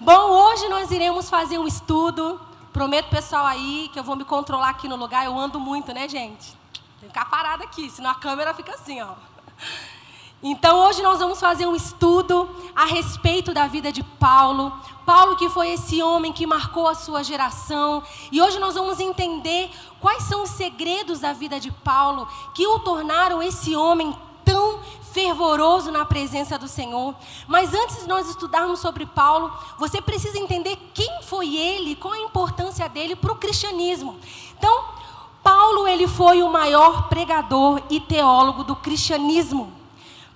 [0.00, 2.40] Bom, hoje nós iremos fazer um estudo.
[2.72, 5.24] Prometo, pessoal, aí que eu vou me controlar aqui no lugar.
[5.24, 6.56] Eu ando muito, né, gente?
[7.00, 9.14] Tem que ficar parada aqui, senão a câmera fica assim, ó.
[10.40, 14.72] Então, hoje nós vamos fazer um estudo a respeito da vida de Paulo.
[15.04, 18.00] Paulo, que foi esse homem que marcou a sua geração.
[18.30, 19.68] E hoje nós vamos entender
[19.98, 24.16] quais são os segredos da vida de Paulo que o tornaram esse homem
[24.48, 24.80] tão
[25.12, 27.14] fervoroso na presença do Senhor.
[27.46, 32.18] Mas antes de nós estudarmos sobre Paulo, você precisa entender quem foi ele, qual a
[32.18, 34.16] importância dele para o cristianismo.
[34.56, 34.84] Então,
[35.42, 39.72] Paulo ele foi o maior pregador e teólogo do cristianismo.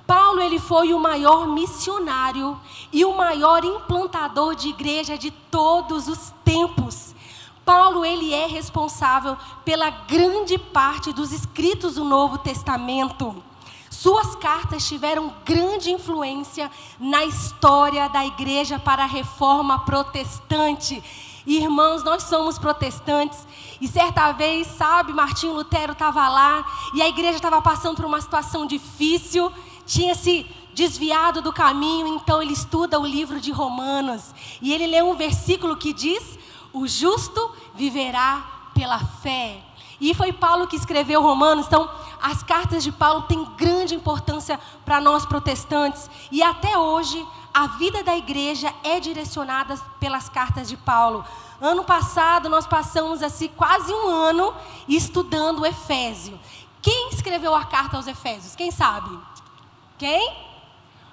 [0.06, 2.61] Paulo ele foi o maior missionário
[2.92, 7.15] e o maior implantador de igreja de todos os tempos.
[7.65, 13.42] Paulo ele é responsável pela grande parte dos escritos do Novo Testamento.
[14.02, 21.01] Suas cartas tiveram grande influência na história da igreja para a reforma protestante.
[21.47, 23.47] Irmãos, nós somos protestantes.
[23.80, 28.20] E certa vez, sabe, Martinho Lutero estava lá e a igreja estava passando por uma
[28.20, 29.53] situação difícil,
[29.86, 35.00] tinha se desviado do caminho, então ele estuda o livro de Romanos e ele lê
[35.00, 36.41] um versículo que diz:
[36.73, 39.62] O justo viverá pela fé.
[40.03, 41.89] E foi Paulo que escreveu Romanos, então
[42.23, 46.09] as cartas de Paulo têm grande importância para nós protestantes.
[46.31, 51.25] E até hoje, a vida da igreja é direcionada pelas cartas de Paulo.
[51.61, 54.55] Ano passado, nós passamos assim quase um ano
[54.89, 56.39] estudando Efésio.
[56.81, 58.55] Quem escreveu a carta aos Efésios?
[58.55, 59.19] Quem sabe?
[59.98, 60.36] Quem?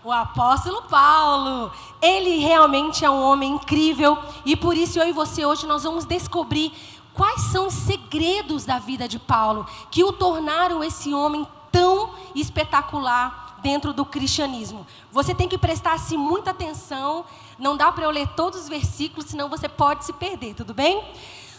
[0.03, 1.71] O apóstolo Paulo.
[2.01, 6.05] Ele realmente é um homem incrível e por isso eu e você hoje nós vamos
[6.05, 6.71] descobrir
[7.19, 13.57] quais são os segredos da vida de Paulo que o tornaram esse homem tão espetacular
[13.61, 14.87] dentro do cristianismo.
[15.11, 17.25] Você tem que prestar-se muita atenção,
[17.57, 21.03] não dá para eu ler todos os versículos, senão você pode se perder, tudo bem?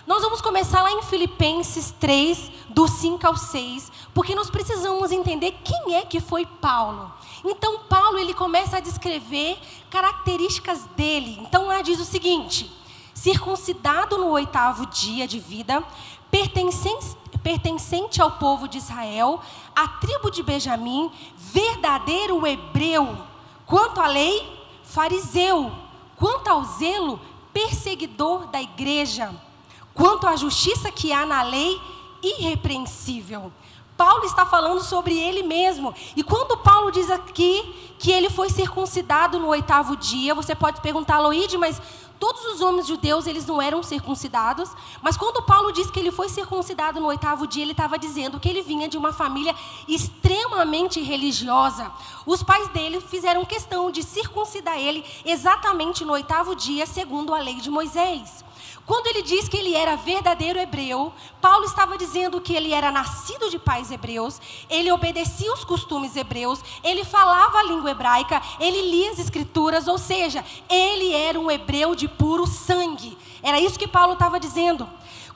[0.07, 5.55] Nós vamos começar lá em Filipenses 3, do 5 ao 6, porque nós precisamos entender
[5.63, 7.13] quem é que foi Paulo.
[7.45, 9.59] Então, Paulo ele começa a descrever
[9.91, 11.39] características dele.
[11.43, 12.80] Então, lá diz o seguinte:
[13.21, 15.85] circuncidado no oitavo dia de vida,
[16.31, 19.41] pertencente, ao povo de Israel,
[19.77, 23.19] a tribo de Benjamim, verdadeiro hebreu,
[23.67, 24.51] quanto à lei,
[24.85, 25.71] fariseu,
[26.17, 27.21] quanto ao zelo,
[27.53, 29.31] perseguidor da igreja,
[29.93, 31.79] quanto à justiça que há na lei,
[32.23, 33.53] irrepreensível.
[33.99, 35.95] Paulo está falando sobre ele mesmo.
[36.17, 41.19] E quando Paulo diz aqui que ele foi circuncidado no oitavo dia, você pode perguntar,
[41.19, 41.83] Loide, mas
[42.21, 44.71] todos os homens judeus eles não eram circuncidados,
[45.01, 48.49] mas quando Paulo diz que ele foi circuncidado no oitavo dia, ele estava dizendo que
[48.49, 49.57] ele vinha de uma família
[49.89, 51.91] extremamente religiosa.
[52.27, 57.57] Os pais dele fizeram questão de circuncidar ele exatamente no oitavo dia, segundo a lei
[57.57, 58.45] de Moisés.
[58.87, 63.49] Quando ele diz que ele era verdadeiro hebreu, Paulo estava dizendo que ele era nascido
[63.49, 69.13] de pais hebreus, ele obedecia os costumes hebreus, ele falava a língua hebraica, ele lia
[69.13, 73.17] as escrituras, ou seja, ele era um hebreu de puro sangue.
[73.43, 74.89] Era isso que Paulo estava dizendo.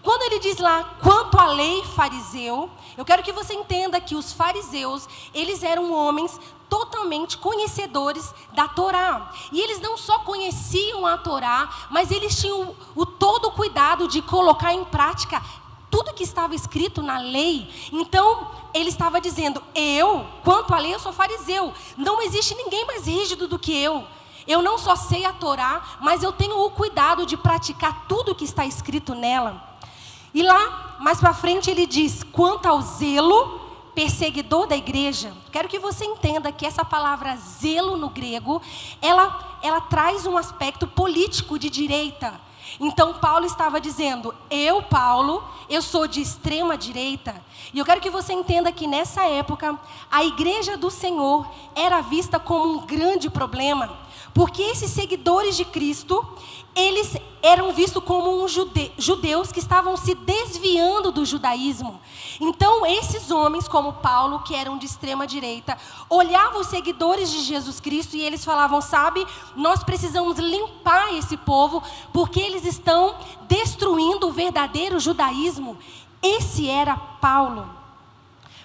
[0.03, 4.35] Quando ele diz lá, quanto à lei fariseu, eu quero que você entenda que os
[4.35, 9.33] fariseus, eles eram homens totalmente conhecedores da Torá.
[9.53, 14.23] E eles não só conheciam a Torá, mas eles tinham o, todo o cuidado de
[14.23, 15.43] colocar em prática
[15.91, 17.73] tudo que estava escrito na lei.
[17.93, 21.73] Então, ele estava dizendo: Eu, quanto à lei, eu sou fariseu.
[21.97, 24.05] Não existe ninguém mais rígido do que eu.
[24.47, 28.45] Eu não só sei a Torá, mas eu tenho o cuidado de praticar tudo que
[28.45, 29.63] está escrito nela.
[30.35, 33.61] E lá, mais para frente, ele diz: quanto ao zelo,
[33.95, 38.61] perseguidor da igreja, quero que você entenda que essa palavra zelo no grego,
[39.01, 42.41] ela, ela traz um aspecto político de direita.
[42.81, 47.41] Então Paulo estava dizendo: "Eu, Paulo, eu sou de extrema direita".
[47.73, 49.79] E eu quero que você entenda que nessa época
[50.11, 53.97] a igreja do Senhor era vista como um grande problema,
[54.33, 56.27] porque esses seguidores de Cristo,
[56.75, 62.01] eles eram vistos como um jude, judeus que estavam se desviando do judaísmo.
[62.41, 65.79] Então, esses homens, como Paulo, que eram de extrema direita,
[66.09, 69.25] olhavam os seguidores de Jesus Cristo e eles falavam: Sabe,
[69.55, 71.83] nós precisamos limpar esse povo,
[72.13, 75.79] porque eles estão destruindo o verdadeiro judaísmo.
[76.25, 77.69] Esse era Paulo.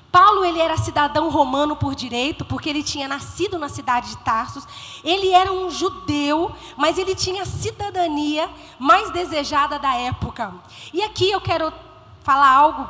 [0.09, 4.65] Paulo ele era cidadão romano por direito, porque ele tinha nascido na cidade de Tarsus.
[5.03, 10.53] Ele era um judeu, mas ele tinha a cidadania mais desejada da época.
[10.93, 11.71] E aqui eu quero
[12.23, 12.89] falar algo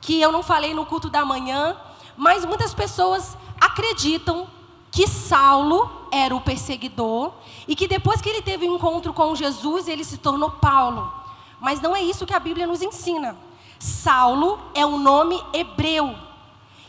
[0.00, 1.76] que eu não falei no culto da manhã,
[2.16, 4.48] mas muitas pessoas acreditam
[4.90, 7.32] que Saulo era o perseguidor
[7.68, 11.12] e que depois que ele teve um encontro com Jesus, ele se tornou Paulo.
[11.60, 13.36] Mas não é isso que a Bíblia nos ensina.
[13.78, 16.14] Saulo é um nome hebreu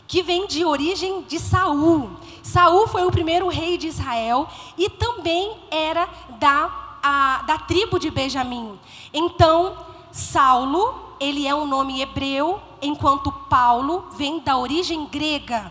[0.06, 2.10] que vem de origem de Saul.
[2.42, 6.08] Saul foi o primeiro rei de Israel e também era
[6.38, 8.78] da, a, da tribo de Benjamim.
[9.12, 9.76] Então,
[10.10, 15.70] Saulo, ele é um nome hebreu, enquanto Paulo vem da origem grega.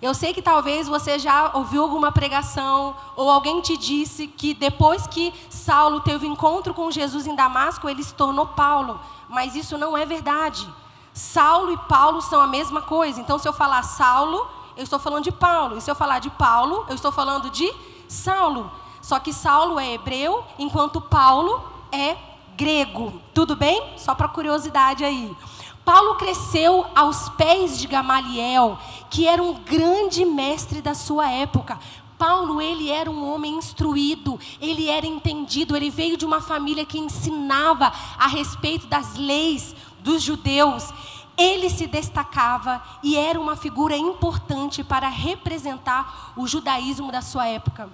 [0.00, 5.06] Eu sei que talvez você já ouviu alguma pregação ou alguém te disse que depois
[5.06, 9.96] que Saulo teve encontro com Jesus em Damasco, ele se tornou Paulo, mas isso não
[9.96, 10.68] é verdade.
[11.14, 13.18] Saulo e Paulo são a mesma coisa.
[13.18, 14.46] Então, se eu falar Saulo,
[14.76, 15.78] eu estou falando de Paulo.
[15.78, 17.72] E se eu falar de Paulo, eu estou falando de
[18.06, 18.70] Saulo.
[19.00, 22.18] Só que Saulo é hebreu, enquanto Paulo é
[22.54, 23.18] grego.
[23.32, 23.94] Tudo bem?
[23.96, 25.34] Só para curiosidade aí.
[25.86, 28.76] Paulo cresceu aos pés de Gamaliel,
[29.08, 31.78] que era um grande mestre da sua época.
[32.18, 36.98] Paulo, ele era um homem instruído, ele era entendido, ele veio de uma família que
[36.98, 40.92] ensinava a respeito das leis dos judeus.
[41.38, 47.88] Ele se destacava e era uma figura importante para representar o judaísmo da sua época.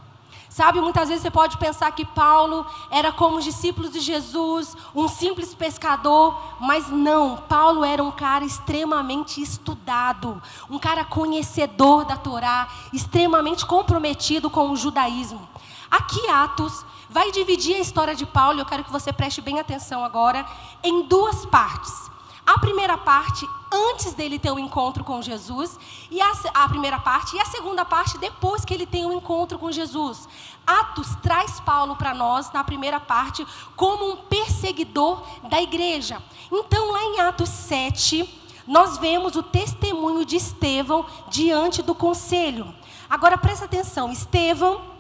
[0.53, 5.09] Sabe, muitas vezes você pode pensar que Paulo era como os discípulos de Jesus, um
[5.09, 12.69] simples pescador, mas não, Paulo era um cara extremamente estudado, um cara conhecedor da Torá,
[12.93, 15.49] extremamente comprometido com o judaísmo.
[15.91, 20.05] Aqui Atos vai dividir a história de Paulo, eu quero que você preste bem atenção
[20.05, 20.45] agora,
[20.85, 22.11] em duas partes.
[22.47, 25.79] A primeira parte, antes dele ter um encontro com Jesus,
[26.11, 29.59] e a, a, primeira parte, e a segunda parte, depois que ele tem um encontro
[29.59, 30.29] com Jesus.
[30.67, 36.23] Atos traz Paulo para nós, na primeira parte, como um perseguidor da igreja.
[36.51, 42.73] Então, lá em Atos 7, nós vemos o testemunho de Estevão diante do conselho.
[43.09, 44.93] Agora, presta atenção: Estevão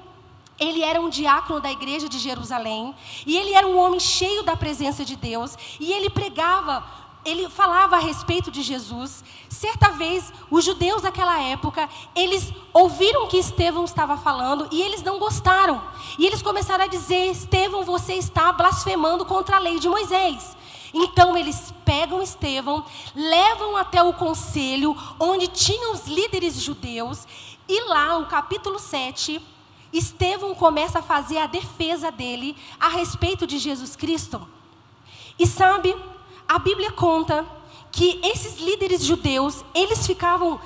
[0.58, 2.94] ele era um diácono da igreja de Jerusalém,
[3.26, 6.84] e ele era um homem cheio da presença de Deus, e ele pregava
[7.24, 9.22] ele falava a respeito de Jesus.
[9.48, 15.18] Certa vez, os judeus daquela época, eles ouviram que Estevão estava falando e eles não
[15.18, 15.82] gostaram.
[16.18, 20.56] E eles começaram a dizer: Estevão, você está blasfemando contra a lei de Moisés.
[20.94, 22.84] Então eles pegam Estevão,
[23.14, 27.26] levam até o conselho onde tinham os líderes judeus,
[27.68, 29.40] e lá, o capítulo 7,
[29.92, 34.46] Estevão começa a fazer a defesa dele a respeito de Jesus Cristo.
[35.38, 35.94] E sabe,
[36.48, 37.46] a Bíblia conta
[37.90, 40.58] que esses líderes judeus, eles ficavam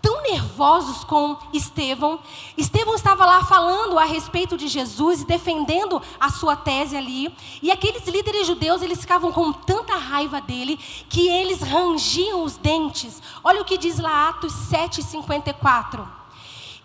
[0.00, 2.18] tão nervosos com Estevão.
[2.56, 7.34] Estevão estava lá falando a respeito de Jesus e defendendo a sua tese ali.
[7.62, 10.78] E aqueles líderes judeus, eles ficavam com tanta raiva dele
[11.08, 13.22] que eles rangiam os dentes.
[13.44, 16.19] Olha o que diz lá Atos 7:54.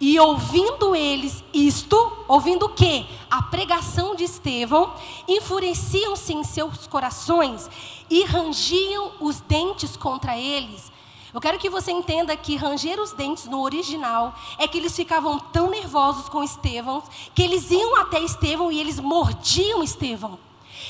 [0.07, 1.97] E ouvindo eles isto,
[2.27, 3.07] ouvindo o quê?
[3.27, 4.93] A pregação de Estevão,
[5.27, 7.67] enfureciam-se em seus corações
[8.07, 10.91] e rangiam os dentes contra eles.
[11.33, 15.39] Eu quero que você entenda que ranger os dentes no original é que eles ficavam
[15.39, 17.01] tão nervosos com Estevão
[17.33, 20.37] que eles iam até Estevão e eles mordiam Estevão.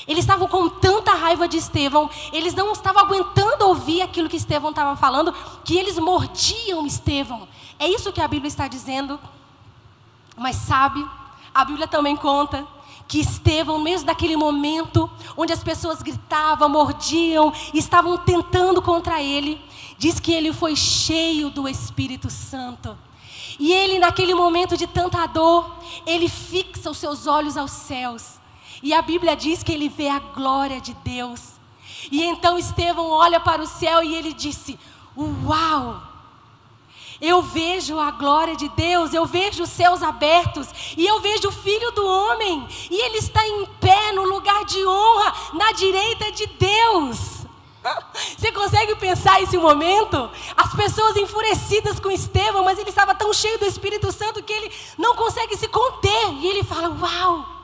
[0.06, 1.14] Eles estavam com tanta
[1.48, 5.34] de Estevão, eles não estavam aguentando ouvir aquilo que Estevão estava falando,
[5.64, 7.48] que eles mordiam Estevão.
[7.78, 9.18] É isso que a Bíblia está dizendo.
[10.36, 11.04] Mas sabe,
[11.54, 12.66] a Bíblia também conta
[13.08, 19.60] que Estevão, mesmo naquele momento onde as pessoas gritavam, mordiam, estavam tentando contra ele,
[19.96, 22.96] diz que ele foi cheio do Espírito Santo.
[23.58, 28.35] E ele, naquele momento de tanta dor, ele fixa os seus olhos aos céus.
[28.86, 31.40] E a Bíblia diz que ele vê a glória de Deus.
[32.08, 34.78] E então Estevão olha para o céu e ele disse:
[35.18, 36.00] Uau!
[37.20, 41.50] Eu vejo a glória de Deus, eu vejo os céus abertos, e eu vejo o
[41.50, 46.46] Filho do Homem, e ele está em pé no lugar de honra, na direita de
[46.46, 47.18] Deus.
[48.38, 50.30] Você consegue pensar esse momento?
[50.56, 54.70] As pessoas enfurecidas com Estevão, mas ele estava tão cheio do Espírito Santo que ele
[54.96, 57.55] não consegue se conter, e ele fala: Uau!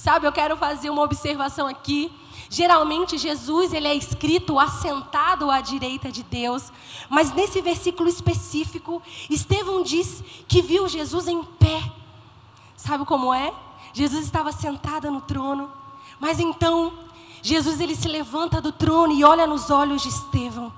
[0.00, 2.10] Sabe, eu quero fazer uma observação aqui.
[2.48, 6.72] Geralmente Jesus ele é escrito assentado à direita de Deus,
[7.10, 11.92] mas nesse versículo específico, Estevão diz que viu Jesus em pé.
[12.74, 13.52] Sabe como é?
[13.92, 15.70] Jesus estava sentado no trono,
[16.18, 16.94] mas então
[17.42, 20.72] Jesus ele se levanta do trono e olha nos olhos de Estevão.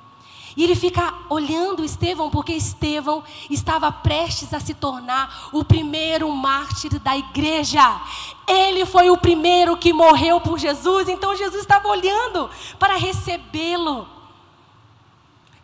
[0.57, 6.99] E ele fica olhando Estevão, porque Estevão estava prestes a se tornar o primeiro mártir
[6.99, 8.01] da igreja.
[8.47, 14.07] Ele foi o primeiro que morreu por Jesus, então Jesus estava olhando para recebê-lo.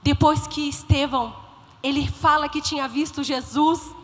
[0.02, 1.34] Depois que Estevão,
[1.82, 3.94] ele fala que tinha visto Jesus,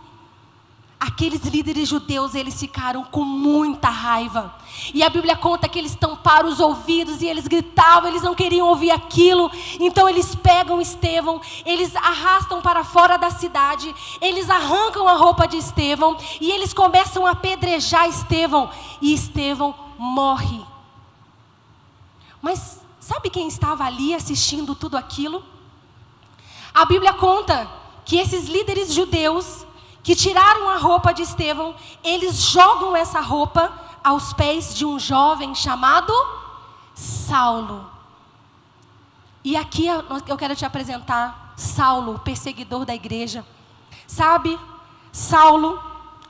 [0.98, 4.54] aqueles líderes judeus, eles ficaram com muita raiva.
[4.92, 8.68] E a Bíblia conta que eles tamparam os ouvidos e eles gritavam, eles não queriam
[8.68, 9.50] ouvir aquilo.
[9.78, 15.56] Então eles pegam Estevão, eles arrastam para fora da cidade, eles arrancam a roupa de
[15.56, 18.70] Estevão e eles começam a apedrejar Estevão.
[19.00, 20.64] E Estevão morre.
[22.40, 25.44] Mas sabe quem estava ali assistindo tudo aquilo?
[26.72, 27.70] A Bíblia conta
[28.04, 29.63] que esses líderes judeus
[30.04, 33.72] que tiraram a roupa de Estevão, eles jogam essa roupa
[34.04, 36.12] aos pés de um jovem chamado
[36.94, 37.90] Saulo.
[39.42, 43.46] E aqui eu quero te apresentar Saulo, perseguidor da igreja.
[44.06, 44.58] Sabe,
[45.10, 45.82] Saulo,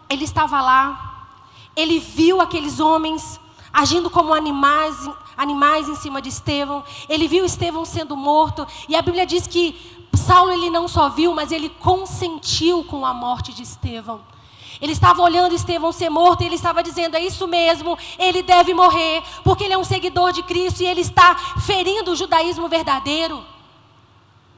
[0.08, 1.26] ele estava lá,
[1.74, 3.40] ele viu aqueles homens
[3.72, 4.96] agindo como animais,
[5.36, 6.84] animais em cima de Estevão.
[7.08, 11.34] Ele viu Estevão sendo morto, e a Bíblia diz que Saulo ele não só viu,
[11.34, 14.20] mas ele consentiu com a morte de Estevão.
[14.80, 18.74] Ele estava olhando Estevão ser morto e ele estava dizendo: é isso mesmo, ele deve
[18.74, 23.44] morrer, porque ele é um seguidor de Cristo e ele está ferindo o judaísmo verdadeiro.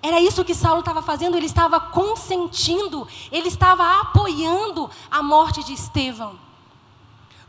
[0.02, 5.72] Era isso que Saulo estava fazendo, ele estava consentindo, ele estava apoiando a morte de
[5.72, 6.38] Estevão.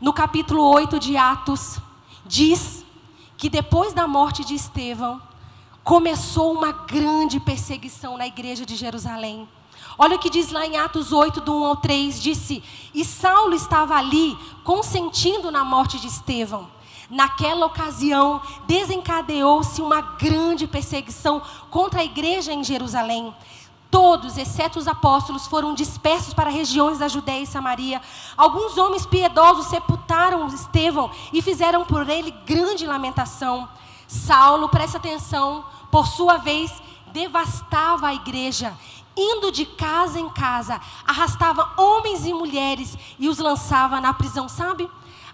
[0.00, 1.78] No capítulo 8 de Atos,
[2.24, 2.84] diz
[3.36, 5.20] que depois da morte de Estevão,
[5.88, 9.48] começou uma grande perseguição na igreja de Jerusalém.
[9.96, 13.54] Olha o que diz lá em Atos 8, do 1 ao 3: disse: E Saulo
[13.54, 16.68] estava ali, consentindo na morte de Estevão.
[17.08, 21.40] Naquela ocasião, desencadeou-se uma grande perseguição
[21.70, 23.34] contra a igreja em Jerusalém.
[23.90, 28.02] Todos, exceto os apóstolos, foram dispersos para regiões da Judéia e Samaria.
[28.36, 33.66] Alguns homens piedosos sepultaram Estevão e fizeram por ele grande lamentação.
[34.08, 36.70] Saulo, presta atenção, por sua vez,
[37.12, 38.76] devastava a igreja,
[39.16, 44.88] indo de casa em casa, arrastava homens e mulheres e os lançava na prisão, sabe?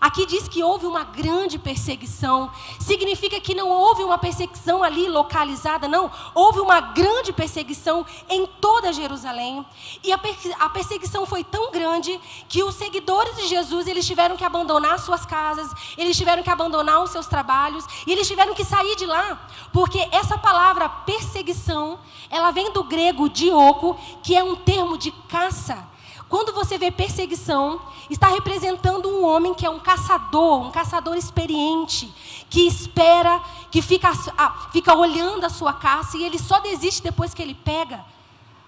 [0.04, 2.52] Aqui diz que houve uma grande perseguição.
[2.78, 6.10] Significa que não houve uma perseguição ali localizada, não.
[6.34, 9.64] Houve uma grande perseguição em toda Jerusalém.
[10.02, 12.20] E a, perseguição foi tão grande
[12.50, 17.02] que os seguidores de Jesus, eles tiveram que abandonar suas casas, eles tiveram que abandonar
[17.02, 19.48] os seus trabalhos, e eles tiveram que sair de lá.
[19.72, 25.93] Porque essa palavra perseguição, ela vem do grego dioco, que é um termo de caça.
[26.28, 32.12] Quando você vê perseguição, está representando um homem que é um caçador, um caçador experiente,
[32.50, 33.40] que espera,
[33.70, 37.54] que fica, ah, fica olhando a sua caça e ele só desiste depois que ele
[37.54, 38.04] pega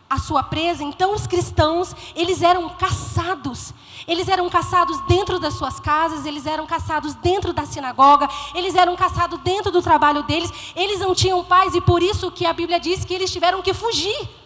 [0.08, 0.84] a sua presa.
[0.84, 3.74] Então, os cristãos, eles eram caçados.
[4.06, 8.94] Eles eram caçados dentro das suas casas, eles eram caçados dentro da sinagoga, eles eram
[8.94, 10.52] caçados dentro do trabalho deles.
[10.76, 13.74] Eles não tinham paz e por isso que a Bíblia diz que eles tiveram que
[13.74, 14.45] fugir.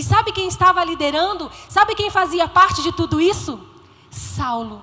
[0.00, 1.52] E sabe quem estava liderando?
[1.68, 3.60] Sabe quem fazia parte de tudo isso?
[4.10, 4.80] Saulo.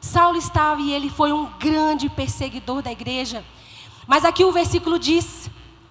[0.00, 3.44] Saulo estava e ele foi um grande perseguidor da igreja.
[4.06, 5.50] Mas aqui o versículo diz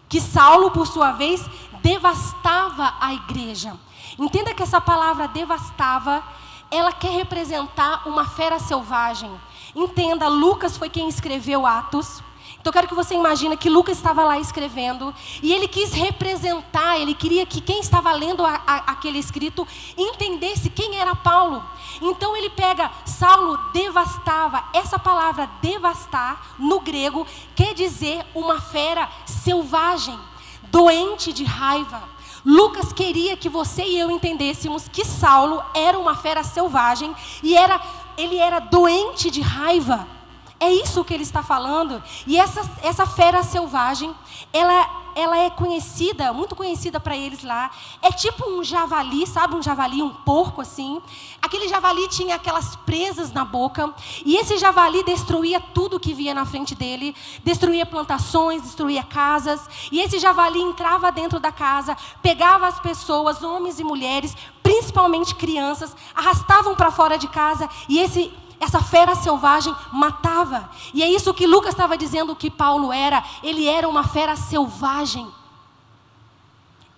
[0.10, 1.48] que Saulo, por sua vez,
[1.84, 3.78] devastava a igreja.
[4.18, 6.24] Entenda que essa palavra devastava,
[6.72, 9.30] ela quer representar uma fera selvagem.
[9.76, 12.24] Entenda, Lucas foi quem escreveu Atos.
[12.68, 17.00] Então eu quero que você imagine que Lucas estava lá escrevendo e ele quis representar,
[17.00, 19.66] ele queria que quem estava lendo a, a, aquele escrito
[19.98, 21.64] entendesse quem era Paulo.
[22.02, 24.66] Então ele pega Saulo devastava.
[24.74, 30.20] Essa palavra devastar no grego quer dizer uma fera selvagem,
[30.64, 32.04] doente de raiva.
[32.44, 37.80] Lucas queria que você e eu entendêssemos que Saulo era uma fera selvagem e era
[38.18, 40.17] ele era doente de raiva.
[40.60, 42.02] É isso que ele está falando.
[42.26, 44.14] E essa, essa fera selvagem,
[44.52, 47.70] ela, ela é conhecida, muito conhecida para eles lá.
[48.02, 49.56] É tipo um javali, sabe?
[49.56, 51.00] Um javali, um porco assim.
[51.40, 53.94] Aquele javali tinha aquelas presas na boca.
[54.26, 57.16] E esse javali destruía tudo que via na frente dele.
[57.44, 59.62] Destruía plantações, destruía casas.
[59.92, 65.96] E esse javali entrava dentro da casa, pegava as pessoas, homens e mulheres, principalmente crianças,
[66.16, 67.70] arrastavam para fora de casa.
[67.88, 70.70] E esse essa fera selvagem matava.
[70.94, 73.24] E é isso que Lucas estava dizendo que Paulo era.
[73.44, 75.28] Ele era uma fera selvagem.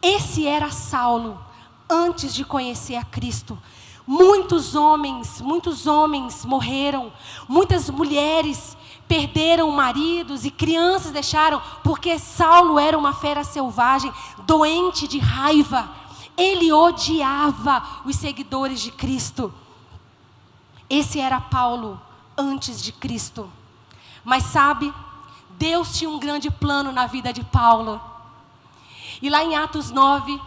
[0.02, 1.40] Esse era Saulo
[1.90, 3.58] antes de conhecer a Cristo.
[4.08, 7.12] Muitos homens, muitos homens morreram,
[7.48, 8.76] muitas mulheres
[9.08, 14.12] perderam maridos e crianças deixaram, porque Saulo era uma fera selvagem,
[14.46, 15.90] doente de raiva.
[16.38, 19.54] Ele odiava os seguidores de Cristo.
[20.90, 22.00] Esse era Paulo
[22.38, 23.50] antes de Cristo.
[24.24, 24.94] Mas sabe,
[25.52, 28.02] Deus tinha um grande plano na vida de Paulo.
[29.22, 30.40] E lá em Atos 9,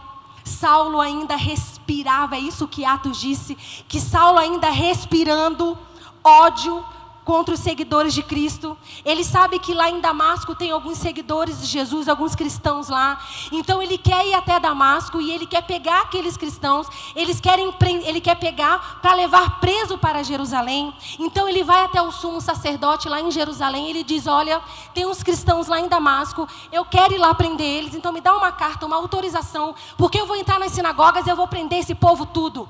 [0.43, 3.55] Saulo ainda respira respirava, é isso que Atos disse,
[3.87, 5.77] que Saulo ainda respirando
[6.23, 6.83] ódio,
[7.23, 8.77] contra os seguidores de Cristo.
[9.05, 13.19] Ele sabe que lá em Damasco tem alguns seguidores de Jesus, alguns cristãos lá.
[13.51, 16.87] Então ele quer ir até Damasco e ele quer pegar aqueles cristãos.
[17.15, 17.73] Eles querem,
[18.05, 20.93] ele quer pegar para levar preso para Jerusalém.
[21.19, 23.89] Então ele vai até o sumo sacerdote lá em Jerusalém.
[23.89, 24.61] Ele diz: Olha,
[24.93, 26.47] tem uns cristãos lá em Damasco.
[26.71, 27.95] Eu quero ir lá prender eles.
[27.95, 31.35] Então me dá uma carta, uma autorização, porque eu vou entrar nas sinagogas e eu
[31.35, 32.67] vou prender esse povo tudo.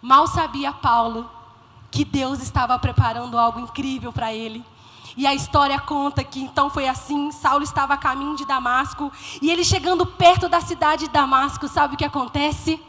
[0.00, 1.37] Mal sabia Paulo
[1.90, 4.64] que Deus estava preparando algo incrível para ele.
[5.16, 9.10] E a história conta que então foi assim: Saulo estava a caminho de Damasco,
[9.42, 12.80] e ele chegando perto da cidade de Damasco, sabe o que acontece?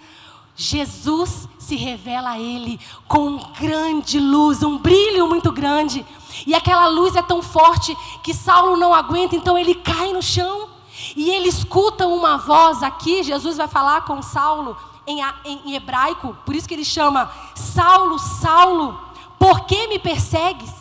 [0.56, 6.06] Jesus se revela a ele com grande luz, um brilho muito grande.
[6.46, 10.68] E aquela luz é tão forte que Saulo não aguenta, então ele cai no chão.
[11.15, 14.75] E ele escuta uma voz aqui, Jesus vai falar com Saulo,
[15.10, 19.00] em, em, hebraico, por isso que ele chama Saulo, Saulo,
[19.39, 20.72] por que me persegues?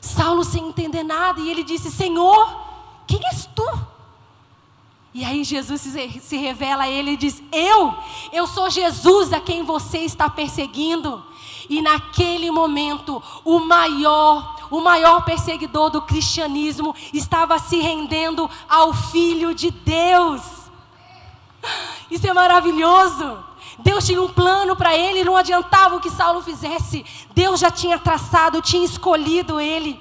[0.00, 2.56] Saulo sem entender nada, e ele disse: Senhor,
[3.06, 3.66] quem és tu?
[5.12, 7.94] E aí Jesus se, se revela a ele e diz: Eu,
[8.32, 11.24] eu sou Jesus a quem você está perseguindo.
[11.68, 19.54] E naquele momento, o maior, o maior perseguidor do cristianismo estava se rendendo ao Filho
[19.54, 20.57] de Deus.
[22.10, 23.44] Isso é maravilhoso.
[23.78, 27.04] Deus tinha um plano para ele, não adiantava o que Saulo fizesse.
[27.34, 30.00] Deus já tinha traçado, tinha escolhido ele.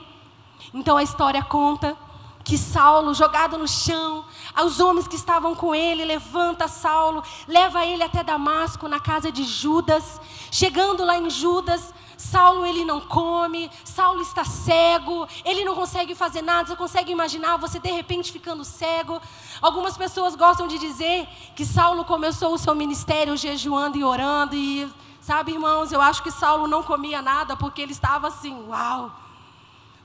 [0.74, 1.96] Então a história conta
[2.44, 4.24] que Saulo, jogado no chão,
[4.64, 9.44] os homens que estavam com ele, levanta Saulo, leva ele até Damasco, na casa de
[9.44, 10.20] Judas.
[10.50, 16.42] Chegando lá em Judas, Saulo ele não come, Saulo está cego, ele não consegue fazer
[16.42, 16.68] nada.
[16.68, 19.22] Você consegue imaginar você de repente ficando cego?
[19.62, 24.92] Algumas pessoas gostam de dizer que Saulo começou o seu ministério jejuando e orando e
[25.22, 29.12] sabe, irmãos, eu acho que Saulo não comia nada porque ele estava assim, uau.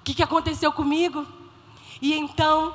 [0.00, 1.26] O que, que aconteceu comigo?
[2.00, 2.75] E então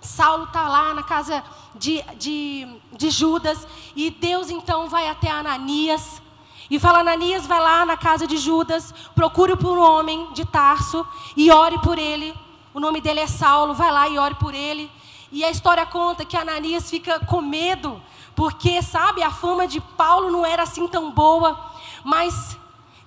[0.00, 1.42] Saulo está lá na casa
[1.74, 6.22] de, de, de Judas e Deus então vai até Ananias
[6.70, 11.06] e fala: Ananias, vai lá na casa de Judas, procure por um homem de Tarso
[11.36, 12.34] e ore por ele.
[12.74, 14.90] O nome dele é Saulo, vai lá e ore por ele.
[15.32, 18.00] E a história conta que Ananias fica com medo,
[18.34, 21.58] porque, sabe, a fama de Paulo não era assim tão boa.
[22.04, 22.56] Mas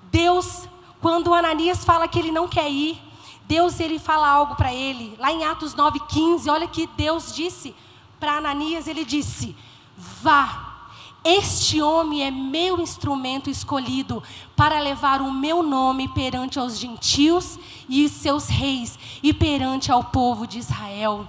[0.03, 0.67] Deus,
[0.99, 3.01] quando Ananias fala que ele não quer ir,
[3.45, 5.15] Deus ele fala algo para ele.
[5.19, 7.75] Lá em Atos 9,15, olha que Deus disse
[8.19, 9.55] para Ananias: ele disse,
[9.97, 10.70] vá
[11.23, 14.23] este homem é meu instrumento escolhido
[14.55, 20.47] para levar o meu nome perante aos gentios e seus reis e perante ao povo
[20.47, 21.27] de Israel.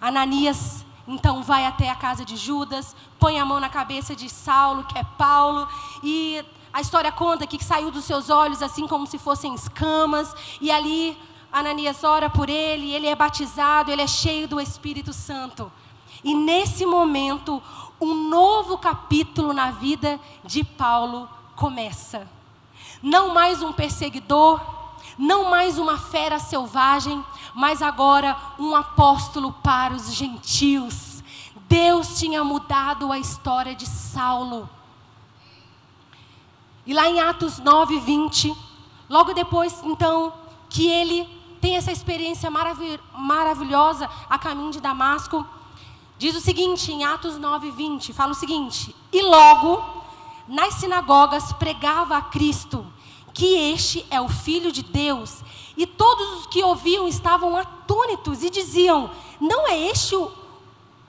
[0.00, 4.84] Ananias então vai até a casa de Judas, põe a mão na cabeça de Saulo,
[4.84, 5.66] que é Paulo,
[6.04, 10.70] e a história conta que saiu dos seus olhos assim como se fossem escamas, e
[10.70, 11.18] ali
[11.52, 15.70] Ananias ora por ele, ele é batizado, ele é cheio do Espírito Santo.
[16.22, 17.60] E nesse momento,
[18.00, 22.26] um novo capítulo na vida de Paulo começa.
[23.02, 24.60] Não mais um perseguidor,
[25.18, 27.22] não mais uma fera selvagem,
[27.54, 31.22] mas agora um apóstolo para os gentios.
[31.68, 34.68] Deus tinha mudado a história de Saulo.
[36.86, 38.56] E lá em Atos 9, 20,
[39.08, 40.32] logo depois, então,
[40.68, 41.28] que ele
[41.60, 42.50] tem essa experiência
[43.12, 45.46] maravilhosa a caminho de Damasco,
[46.20, 49.82] Diz o seguinte em Atos 9, 20: fala o seguinte: E logo
[50.46, 52.86] nas sinagogas pregava a Cristo,
[53.32, 55.42] que este é o Filho de Deus.
[55.78, 60.30] E todos os que ouviam estavam atônitos e diziam: Não é este o,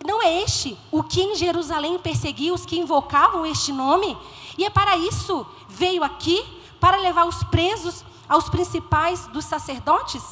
[0.07, 4.17] não é este o que em Jerusalém perseguia os que invocavam este nome?
[4.57, 6.41] E é para isso veio aqui
[6.79, 10.23] para levar os presos aos principais dos sacerdotes?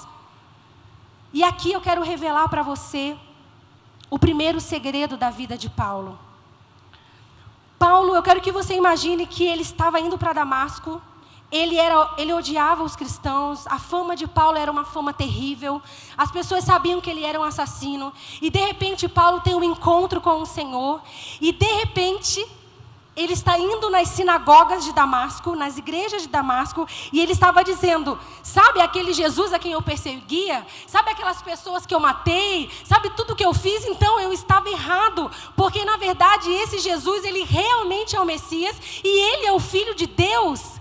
[1.34, 3.18] E aqui eu quero revelar para você
[4.10, 6.18] o primeiro segredo da vida de Paulo.
[7.78, 11.02] Paulo, eu quero que você imagine que ele estava indo para Damasco,
[11.52, 15.82] ele, era, ele odiava os cristãos, a fama de Paulo era uma fama terrível,
[16.18, 20.22] as pessoas sabiam que ele era um assassino, e de repente Paulo tem um encontro
[20.22, 21.02] com o Senhor,
[21.42, 22.46] e de repente
[23.20, 28.18] ele está indo nas sinagogas de Damasco, nas igrejas de Damasco, e ele estava dizendo:
[28.42, 30.66] Sabe aquele Jesus a quem eu perseguia?
[30.88, 32.70] Sabe aquelas pessoas que eu matei?
[32.86, 33.86] Sabe tudo que eu fiz?
[33.86, 39.34] Então eu estava errado, porque na verdade esse Jesus, ele realmente é o Messias e
[39.34, 40.80] ele é o Filho de Deus.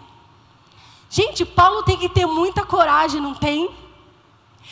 [1.11, 3.71] Gente, Paulo tem que ter muita coragem, não tem?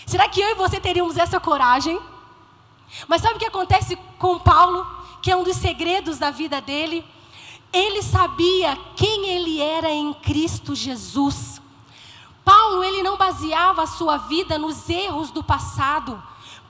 [0.04, 1.98] Será que eu e você teríamos essa coragem?
[3.08, 4.96] Mas sabe o que acontece com Paulo?
[5.26, 7.04] que é um dos segredos da vida dele.
[7.72, 11.60] Ele sabia quem ele era em Cristo Jesus.
[12.44, 16.22] Paulo, ele não baseava a sua vida nos erros do passado.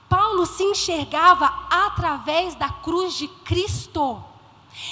[0.09, 4.23] Paulo se enxergava através da cruz de Cristo.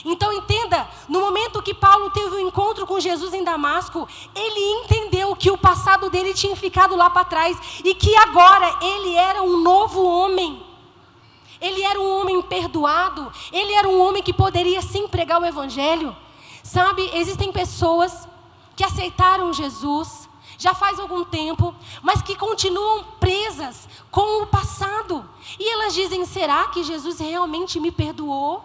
[0.04, 4.60] Então entenda, no momento que Paulo teve o um encontro com Jesus em Damasco, ele
[4.84, 9.44] entendeu que o passado dele tinha ficado lá para trás e que agora ele era
[9.44, 10.75] um novo homem.
[11.66, 16.16] Ele era um homem perdoado, ele era um homem que poderia sim pregar o evangelho.
[16.64, 18.28] Sabe, existem pessoas
[18.76, 25.28] que aceitaram Jesus já faz algum tempo, mas que continuam presas com o passado.
[25.60, 28.64] E elas dizem: será que Jesus realmente me perdoou?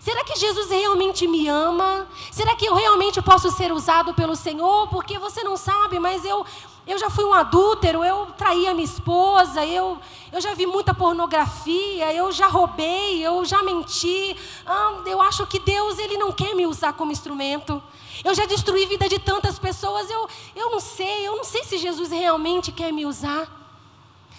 [0.00, 2.06] Será que Jesus realmente me ama?
[2.30, 4.88] Será que eu realmente posso ser usado pelo Senhor?
[4.88, 6.44] Porque você não sabe, mas eu,
[6.86, 9.98] eu já fui um adúltero, eu traí a minha esposa, eu,
[10.30, 14.36] eu já vi muita pornografia, eu já roubei, eu já menti.
[14.66, 17.82] Ah, eu acho que Deus ele não quer me usar como instrumento.
[18.22, 21.64] Eu já destruí a vida de tantas pessoas, eu, eu não sei, eu não sei
[21.64, 23.48] se Jesus realmente quer me usar.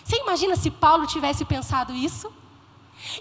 [0.04, 2.32] Você imagina se Paulo tivesse pensado isso?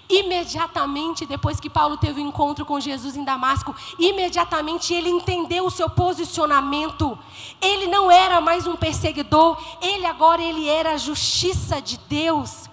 [0.08, 5.66] Imediatamente depois que Paulo teve o um encontro com Jesus em Damasco, imediatamente ele entendeu
[5.66, 7.18] o seu posicionamento.
[7.60, 12.68] Ele não era mais um perseguidor, ele agora ele era a justiça de Deus.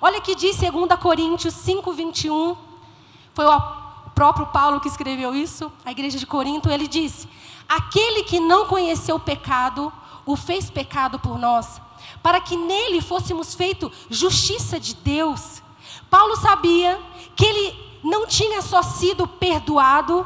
[0.00, 2.56] Olha que diz 2 Coríntios 5:21.
[3.32, 3.60] Foi o
[4.14, 7.28] próprio Paulo que escreveu isso, a igreja de Corinto, ele disse:
[7.68, 9.92] "Aquele que não conheceu o pecado,
[10.24, 11.80] o fez pecado por nós,
[12.22, 15.63] para que nele fôssemos feito justiça de Deus."
[16.14, 16.96] Paulo sabia
[17.34, 20.24] que ele não tinha só sido perdoado,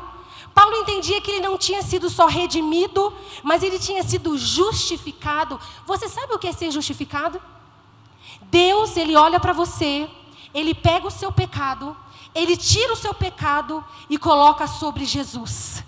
[0.55, 3.11] Paulo entendia que ele não tinha sido só redimido,
[3.43, 5.59] mas ele tinha sido justificado.
[5.87, 7.41] Você sabe o que é ser justificado?
[8.43, 10.07] Deus, ele olha para você,
[10.53, 11.97] ele pega o seu pecado,
[12.35, 15.83] ele tira o seu pecado e coloca sobre Jesus.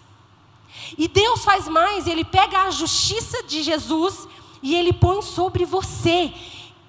[0.96, 4.26] E Deus faz mais, ele pega a justiça de Jesus
[4.62, 6.32] e ele põe sobre você.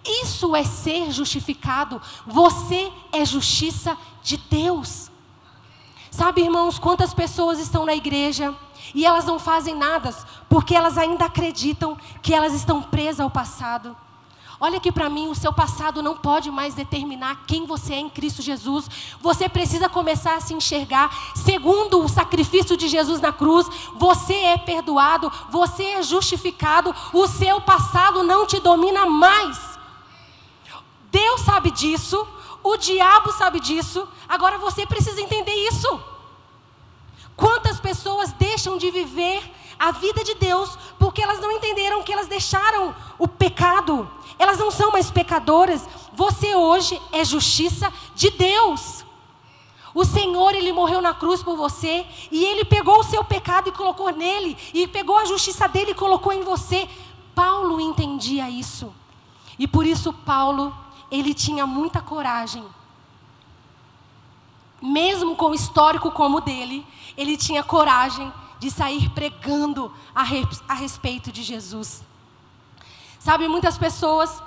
[0.03, 2.01] Isso é ser justificado.
[2.25, 5.11] Você é justiça de Deus.
[6.09, 8.53] Sabe, irmãos, quantas pessoas estão na igreja
[8.93, 10.13] e elas não fazem nada
[10.49, 13.95] porque elas ainda acreditam que elas estão presas ao passado.
[14.59, 18.09] Olha aqui para mim, o seu passado não pode mais determinar quem você é em
[18.09, 18.87] Cristo Jesus.
[19.19, 23.67] Você precisa começar a se enxergar segundo o sacrifício de Jesus na cruz.
[23.95, 26.93] Você é perdoado, você é justificado.
[27.11, 29.70] O seu passado não te domina mais.
[31.11, 32.25] Deus sabe disso,
[32.63, 36.01] o diabo sabe disso, agora você precisa entender isso.
[37.35, 39.43] Quantas pessoas deixam de viver
[39.77, 44.71] a vida de Deus porque elas não entenderam que elas deixaram o pecado, elas não
[44.71, 45.87] são mais pecadoras.
[46.13, 49.03] Você hoje é justiça de Deus.
[49.93, 53.73] O Senhor, Ele morreu na cruz por você, e Ele pegou o seu pecado e
[53.73, 56.87] colocou nele, e pegou a justiça dele e colocou em você.
[57.35, 58.93] Paulo entendia isso.
[59.59, 60.73] E por isso, Paulo
[61.11, 62.63] ele tinha muita coragem.
[64.81, 70.47] Mesmo com o histórico como o dele, ele tinha coragem de sair pregando a, re,
[70.67, 72.03] a respeito de Jesus.
[73.19, 74.41] Sabe, muitas pessoas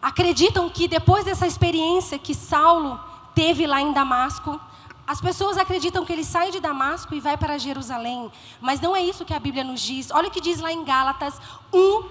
[0.00, 2.98] acreditam que depois dessa experiência que Saulo
[3.34, 4.60] teve lá em Damasco,
[5.06, 9.00] as pessoas acreditam que ele sai de Damasco e vai para Jerusalém, mas não é
[9.00, 10.10] isso que a Bíblia nos diz.
[10.10, 11.40] Olha o que diz lá em Gálatas
[11.72, 12.02] 1,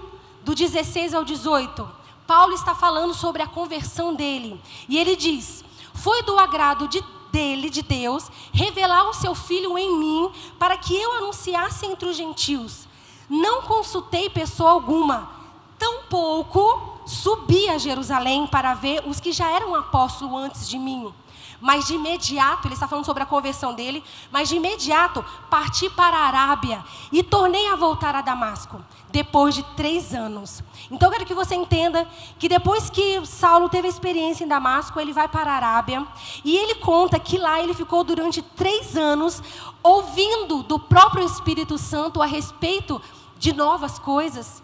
[0.42, 2.05] do 16 ao 18.
[2.26, 4.60] Paulo está falando sobre a conversão dele.
[4.88, 9.96] E ele diz: Foi do agrado de, dele, de Deus, revelar o seu filho em
[9.98, 12.88] mim, para que eu anunciasse entre os gentios.
[13.28, 15.30] Não consultei pessoa alguma,
[15.78, 21.12] tampouco subi a Jerusalém para ver os que já eram apóstolos antes de mim.
[21.60, 26.16] Mas de imediato, ele está falando sobre a conversão dele, mas de imediato parti para
[26.16, 30.62] a Arábia e tornei a voltar a Damasco, depois de três anos.
[30.90, 32.06] Então eu quero que você entenda
[32.38, 36.06] que depois que Saulo teve a experiência em Damasco, ele vai para a Arábia
[36.44, 39.42] e ele conta que lá ele ficou durante três anos
[39.82, 43.00] ouvindo do próprio Espírito Santo a respeito
[43.38, 44.62] de novas coisas.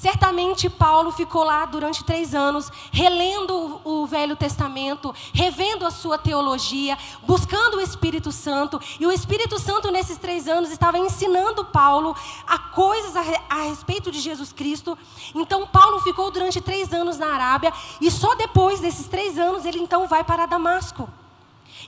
[0.00, 6.96] Certamente Paulo ficou lá durante três anos, relendo o Velho Testamento, revendo a sua teologia,
[7.24, 8.80] buscando o Espírito Santo.
[9.00, 12.14] E o Espírito Santo, nesses três anos, estava ensinando Paulo
[12.46, 14.96] a coisas a, a respeito de Jesus Cristo.
[15.34, 19.80] Então, Paulo ficou durante três anos na Arábia, e só depois desses três anos ele
[19.80, 21.08] então vai para Damasco.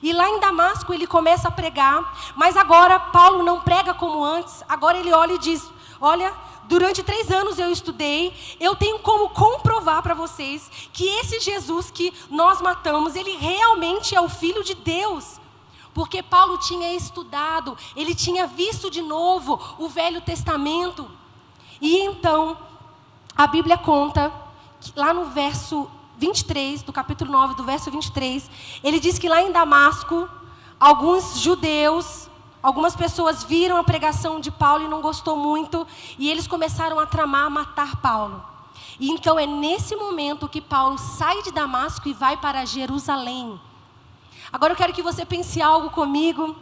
[0.03, 4.61] E lá em Damasco ele começa a pregar, mas agora Paulo não prega como antes,
[4.67, 5.71] agora ele olha e diz:
[6.01, 6.33] Olha,
[6.67, 12.13] durante três anos eu estudei, eu tenho como comprovar para vocês que esse Jesus que
[12.29, 15.39] nós matamos, ele realmente é o Filho de Deus.
[15.93, 21.09] Porque Paulo tinha estudado, ele tinha visto de novo o Velho Testamento.
[21.81, 22.57] E então,
[23.35, 24.31] a Bíblia conta,
[24.95, 28.49] lá no verso 23, do capítulo 9, do verso 23,
[28.83, 30.29] ele diz que lá em Damasco,
[30.79, 32.29] alguns judeus,
[32.61, 37.05] algumas pessoas viram a pregação de Paulo e não gostou muito, e eles começaram a
[37.05, 38.43] tramar matar Paulo.
[38.99, 43.59] E então é nesse momento que Paulo sai de Damasco e vai para Jerusalém.
[44.51, 46.55] Agora eu quero que você pense algo comigo.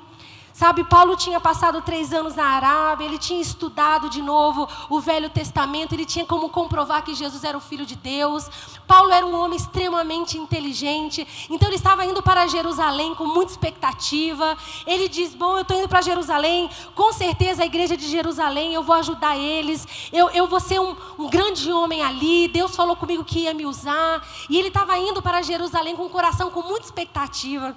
[0.59, 5.29] Sabe, Paulo tinha passado três anos na Arábia, ele tinha estudado de novo o Velho
[5.29, 8.49] Testamento, ele tinha como comprovar que Jesus era o Filho de Deus.
[8.85, 14.57] Paulo era um homem extremamente inteligente, então ele estava indo para Jerusalém com muita expectativa.
[14.85, 18.83] Ele diz: Bom, eu estou indo para Jerusalém, com certeza a igreja de Jerusalém, eu
[18.83, 22.49] vou ajudar eles, eu, eu vou ser um, um grande homem ali.
[22.49, 26.09] Deus falou comigo que ia me usar, e ele estava indo para Jerusalém com o
[26.09, 27.73] coração com muita expectativa.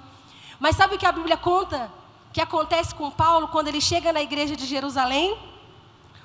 [0.59, 2.02] Mas sabe o que a Bíblia conta?
[2.33, 5.37] Que acontece com Paulo quando ele chega na igreja de Jerusalém?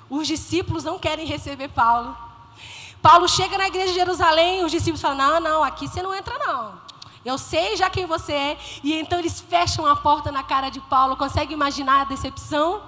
[0.09, 2.17] Os discípulos não querem receber Paulo.
[2.99, 6.37] Paulo chega na igreja de Jerusalém, os discípulos falam: Não, não, aqui você não entra,
[6.39, 6.73] não.
[7.23, 8.57] Eu sei já quem você é.
[8.83, 11.15] E então eles fecham a porta na cara de Paulo.
[11.15, 12.81] Consegue imaginar a decepção?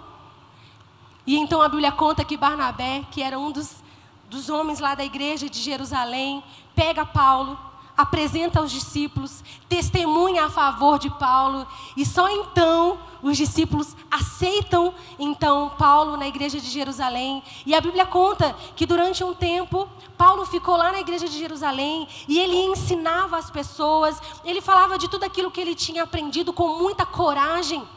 [1.27, 3.83] E então a Bíblia conta que Barnabé, que era um dos,
[4.29, 6.43] dos homens lá da igreja de Jerusalém,
[6.75, 7.57] pega Paulo
[8.01, 15.69] apresenta aos discípulos, testemunha a favor de Paulo, e só então os discípulos aceitam então
[15.77, 17.43] Paulo na igreja de Jerusalém.
[17.65, 19.87] E a Bíblia conta que durante um tempo
[20.17, 25.07] Paulo ficou lá na igreja de Jerusalém e ele ensinava as pessoas, ele falava de
[25.07, 27.87] tudo aquilo que ele tinha aprendido com muita coragem.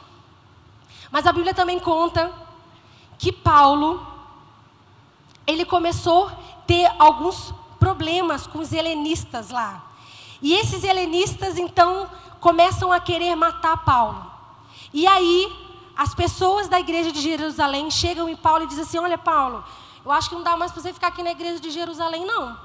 [1.11, 2.31] Mas a Bíblia também conta
[3.19, 4.07] que Paulo
[5.47, 6.31] ele começou a
[6.67, 9.94] ter alguns problemas com os helenistas lá.
[10.45, 12.07] E esses helenistas, então,
[12.39, 14.31] começam a querer matar Paulo.
[14.93, 15.51] E aí,
[15.97, 19.65] as pessoas da igreja de Jerusalém chegam em Paulo e dizem assim: Olha, Paulo,
[20.05, 22.59] eu acho que não dá mais para você ficar aqui na igreja de Jerusalém, não.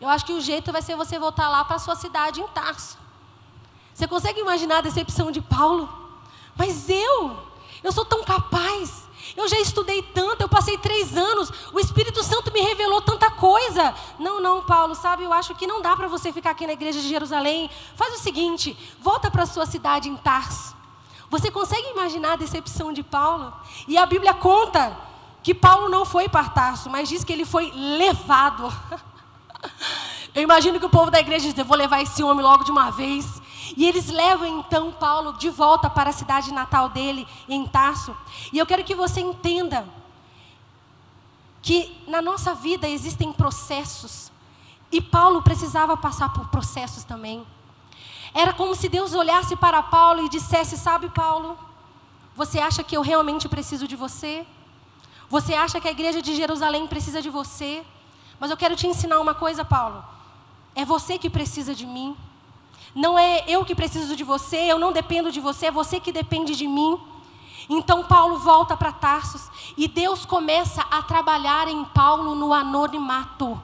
[0.00, 2.48] Eu acho que o jeito vai ser você voltar lá para a sua cidade em
[2.48, 2.96] Tarso.
[3.92, 5.86] Você consegue imaginar a decepção de Paulo?
[6.56, 7.36] Mas eu,
[7.82, 9.03] eu sou tão capaz.
[9.36, 13.94] Eu já estudei tanto, eu passei três anos, o Espírito Santo me revelou tanta coisa.
[14.18, 17.00] Não, não, Paulo, sabe, eu acho que não dá para você ficar aqui na igreja
[17.00, 17.68] de Jerusalém.
[17.96, 20.74] Faz o seguinte, volta para a sua cidade em Tarso.
[21.30, 23.52] Você consegue imaginar a decepção de Paulo?
[23.88, 24.96] E a Bíblia conta
[25.42, 28.72] que Paulo não foi para Tarso, mas diz que ele foi levado.
[30.34, 32.70] Eu imagino que o povo da igreja diz: Eu vou levar esse homem logo de
[32.70, 33.42] uma vez.
[33.76, 38.16] E eles levam então Paulo de volta para a cidade natal dele, em Tarso.
[38.52, 39.86] E eu quero que você entenda
[41.60, 44.30] que na nossa vida existem processos.
[44.92, 47.44] E Paulo precisava passar por processos também.
[48.32, 51.58] Era como se Deus olhasse para Paulo e dissesse: Sabe, Paulo,
[52.36, 54.46] você acha que eu realmente preciso de você?
[55.28, 57.84] Você acha que a igreja de Jerusalém precisa de você?
[58.38, 60.04] Mas eu quero te ensinar uma coisa, Paulo.
[60.74, 62.16] É você que precisa de mim.
[62.94, 66.12] Não é eu que preciso de você, eu não dependo de você, é você que
[66.12, 66.98] depende de mim.
[67.68, 73.60] Então Paulo volta para Tarsos e Deus começa a trabalhar em Paulo no anonimato.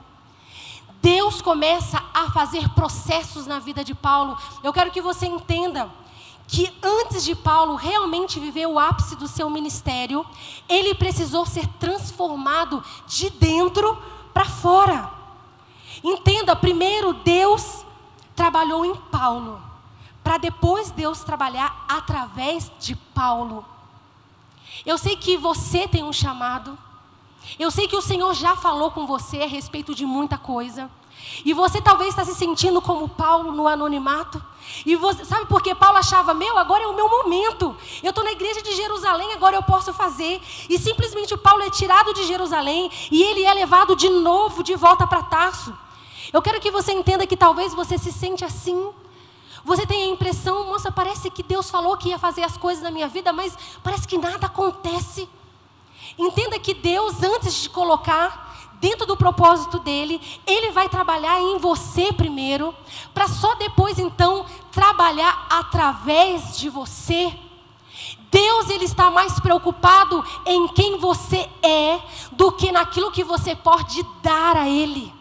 [1.01, 4.37] Deus começa a fazer processos na vida de Paulo.
[4.63, 5.89] Eu quero que você entenda
[6.47, 10.25] que antes de Paulo realmente viver o ápice do seu ministério,
[10.67, 13.97] ele precisou ser transformado de dentro
[14.33, 15.09] para fora.
[16.03, 17.85] Entenda, primeiro Deus
[18.41, 19.61] trabalhou em Paulo,
[20.23, 23.63] para depois Deus trabalhar através de Paulo.
[24.83, 26.75] Eu sei que você tem um chamado,
[27.59, 30.89] eu sei que o Senhor já falou com você a respeito de muita coisa.
[31.45, 34.43] E você talvez está se sentindo como Paulo no anonimato.
[34.87, 37.77] E você, sabe por que Paulo achava, meu, agora é o meu momento.
[38.01, 40.41] Eu estou na igreja de Jerusalém, agora eu posso fazer.
[40.67, 44.75] E simplesmente o Paulo é tirado de Jerusalém e ele é levado de novo de
[44.75, 45.71] volta para Tarso.
[46.33, 48.91] Eu quero que você entenda que talvez você se sente assim.
[49.63, 52.89] Você tem a impressão, moça, parece que Deus falou que ia fazer as coisas na
[52.89, 55.29] minha vida, mas parece que nada acontece.
[56.17, 62.11] Entenda que Deus, antes de colocar dentro do propósito dele, ele vai trabalhar em você
[62.11, 62.73] primeiro,
[63.13, 67.31] para só depois então trabalhar através de você.
[68.31, 71.99] Deus ele está mais preocupado em quem você é
[72.31, 75.20] do que naquilo que você pode dar a ele.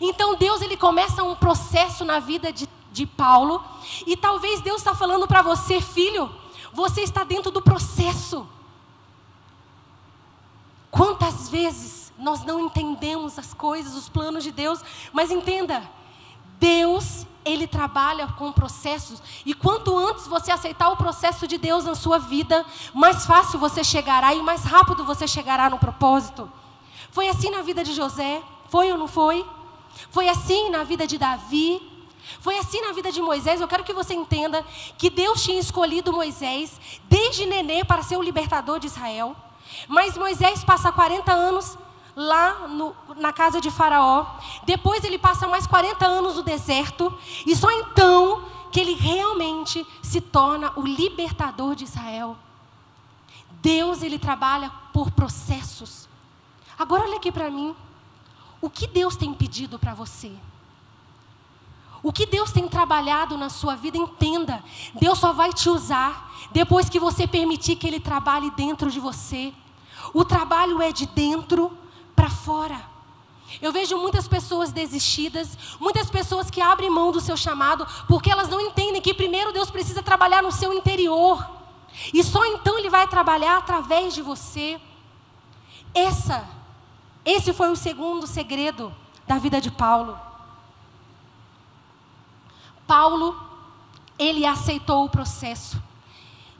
[0.00, 3.64] Então Deus ele começa um processo na vida de, de Paulo
[4.06, 6.30] e talvez Deus está falando para você, filho,
[6.72, 8.46] você está dentro do processo.
[10.90, 14.80] Quantas vezes nós não entendemos as coisas, os planos de Deus,
[15.12, 15.82] mas entenda,
[16.58, 21.94] Deus, Ele trabalha com processos, e quanto antes você aceitar o processo de Deus na
[21.94, 26.50] sua vida, mais fácil você chegará e mais rápido você chegará no propósito.
[27.10, 28.42] Foi assim na vida de José?
[28.68, 29.44] Foi ou não foi?
[30.10, 31.80] Foi assim na vida de Davi?
[32.40, 33.60] Foi assim na vida de Moisés.
[33.60, 34.64] Eu quero que você entenda
[34.96, 39.36] que Deus tinha escolhido Moisés desde nenê para ser o libertador de Israel.
[39.88, 41.76] Mas Moisés passa 40 anos
[42.14, 44.26] lá no, na casa de Faraó.
[44.64, 47.12] Depois ele passa mais 40 anos no deserto.
[47.46, 52.36] E só então que ele realmente se torna o libertador de Israel.
[53.62, 56.08] Deus, ele trabalha por processos.
[56.78, 57.74] Agora olha aqui para mim.
[58.60, 60.32] O que Deus tem pedido para você?
[62.02, 64.62] O que Deus tem trabalhado na sua vida, entenda.
[64.94, 69.52] Deus só vai te usar depois que você permitir que Ele trabalhe dentro de você.
[70.14, 71.76] O trabalho é de dentro
[72.16, 72.90] para fora.
[73.60, 78.48] Eu vejo muitas pessoas desistidas, muitas pessoas que abrem mão do seu chamado, porque elas
[78.48, 81.44] não entendem que primeiro Deus precisa trabalhar no seu interior.
[82.14, 84.80] E só então Ele vai trabalhar através de você.
[85.92, 86.48] Essa,
[87.24, 88.94] esse foi o segundo segredo
[89.26, 90.18] da vida de Paulo.
[92.86, 93.38] Paulo,
[94.18, 95.80] ele aceitou o processo.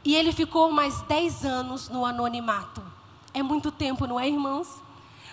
[0.03, 2.81] E ele ficou mais dez anos no anonimato.
[3.33, 4.81] É muito tempo, não é, irmãos?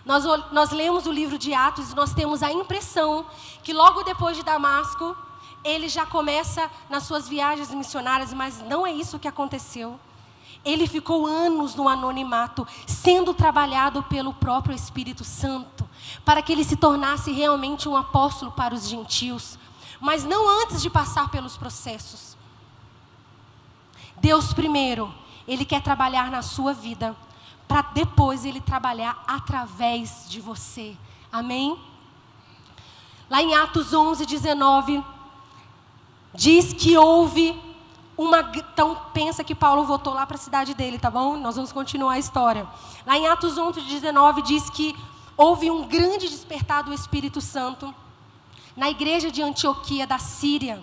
[0.05, 3.27] Nós, nós lemos o livro de Atos e nós temos a impressão
[3.63, 5.17] que logo depois de Damasco,
[5.65, 9.99] ele já começa nas suas viagens missionárias, mas não é isso que aconteceu.
[10.65, 15.89] Ele ficou anos no anonimato, sendo trabalhado pelo próprio Espírito Santo,
[16.25, 19.59] para que ele se tornasse realmente um apóstolo para os gentios
[20.01, 22.37] mas não antes de passar pelos processos.
[24.17, 25.13] Deus primeiro,
[25.47, 27.17] ele quer trabalhar na sua vida,
[27.67, 30.97] para depois ele trabalhar através de você.
[31.31, 31.79] Amém?
[33.29, 35.05] Lá em Atos 11, 19,
[36.35, 37.61] diz que houve
[38.19, 38.41] uma.
[38.55, 41.37] Então, pensa que Paulo voltou lá para a cidade dele, tá bom?
[41.37, 42.67] Nós vamos continuar a história.
[43.07, 44.95] Lá em Atos 11, 19, diz que
[45.37, 47.95] houve um grande despertar do Espírito Santo
[48.77, 50.83] na igreja de Antioquia da Síria.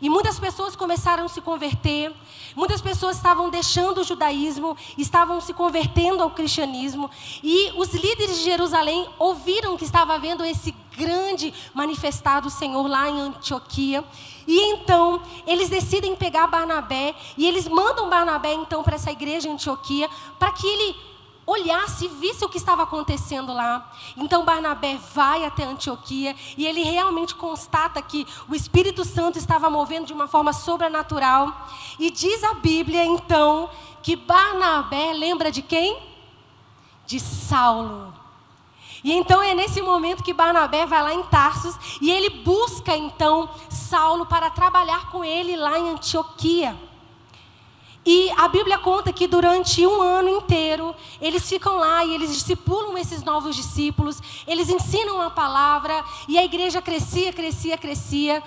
[0.00, 2.12] E muitas pessoas começaram a se converter,
[2.56, 7.08] muitas pessoas estavam deixando o judaísmo, estavam se convertendo ao cristianismo,
[7.40, 13.20] e os líderes de Jerusalém ouviram que estava havendo esse grande manifestado Senhor lá em
[13.20, 14.04] Antioquia,
[14.46, 19.52] e então eles decidem pegar Barnabé, e eles mandam Barnabé então para essa igreja em
[19.52, 21.12] Antioquia, para que ele
[21.46, 23.90] olhasse e visse o que estava acontecendo lá.
[24.16, 30.06] Então Barnabé vai até Antioquia e ele realmente constata que o Espírito Santo estava movendo
[30.06, 31.68] de uma forma sobrenatural.
[31.98, 33.68] E diz a Bíblia então
[34.02, 35.98] que Barnabé lembra de quem?
[37.06, 38.21] De Saulo.
[39.04, 43.50] E então é nesse momento que Barnabé vai lá em Tarsus e ele busca então
[43.68, 46.76] Saulo para trabalhar com ele lá em Antioquia.
[48.04, 52.98] E a Bíblia conta que durante um ano inteiro eles ficam lá e eles discipulam
[52.98, 58.42] esses novos discípulos, eles ensinam a palavra e a igreja crescia, crescia, crescia.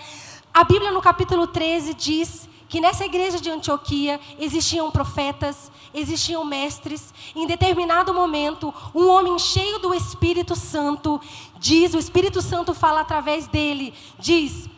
[0.54, 7.14] A Bíblia no capítulo 13 diz que nessa igreja de Antioquia existiam profetas, existiam mestres.
[7.34, 11.22] Em determinado momento, um homem cheio do Espírito Santo
[11.58, 14.70] diz, o Espírito Santo fala através dele, diz: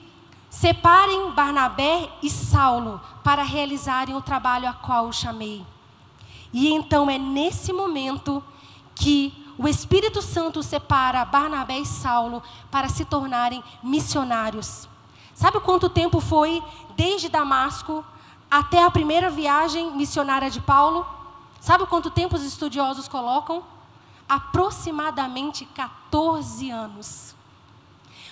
[0.47, 5.65] Separem Barnabé e Saulo para realizarem o trabalho a qual o chamei.
[6.53, 8.43] E então é nesse momento
[8.93, 14.87] que o Espírito Santo separa Barnabé e Saulo para se tornarem missionários.
[15.37, 16.63] Sabe quanto tempo foi
[16.95, 18.03] desde Damasco
[18.49, 21.05] até a primeira viagem missionária de Paulo?
[21.61, 23.63] Sabe quanto tempo os estudiosos colocam?
[24.27, 27.35] Aproximadamente 14 anos.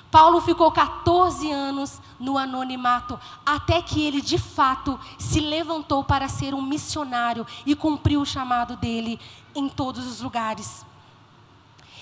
[0.09, 6.55] Paulo ficou 14 anos no anonimato, até que ele de fato se levantou para ser
[6.55, 9.19] um missionário e cumpriu o chamado dele
[9.53, 10.83] em todos os lugares.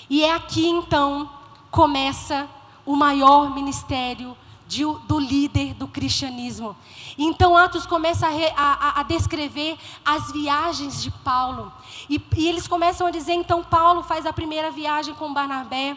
[0.10, 1.30] E é aqui então
[1.70, 2.48] começa
[2.86, 4.38] o maior ministério
[4.74, 6.76] de, do líder do cristianismo.
[7.18, 11.72] Então Atos começa a, a, a descrever as viagens de Paulo.
[12.10, 15.96] E, e, eles começam a dizer, então Paulo faz a primeira viagem com Barnabé,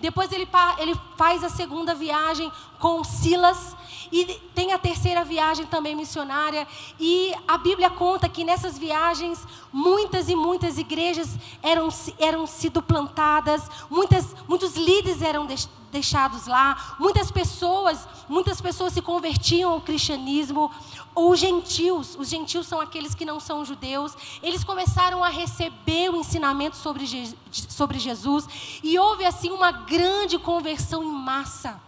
[0.00, 0.46] depois ele,
[0.78, 3.74] ele faz a segunda viagem com Silas,
[4.10, 4.24] e
[4.54, 6.66] tem a terceira viagem também missionária.
[6.98, 11.88] E a Bíblia conta que nessas viagens muitas e muitas igrejas eram,
[12.18, 15.46] eram sido plantadas, muitas, muitos líderes eram
[15.90, 16.96] deixados lá.
[16.98, 20.70] Muitas pessoas, muitas pessoas se convertiam ao cristianismo.
[21.14, 24.16] Ou gentios, os gentios são aqueles que não são judeus.
[24.42, 27.04] Eles começaram a receber o ensinamento sobre,
[27.50, 28.48] sobre Jesus
[28.82, 31.80] e houve assim uma grande conversão em massa.